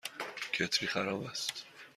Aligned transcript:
کتری 0.53 0.87
خراب 0.87 1.23
است. 1.23 1.65